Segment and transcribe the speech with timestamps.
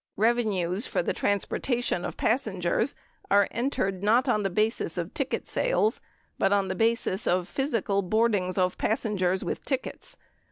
[0.17, 2.95] Revenues for the transportation of passen gers
[3.29, 6.01] are entered not on the basis of ticket sales,
[6.39, 10.17] but on the basis of physical boardings of passengers with tickets.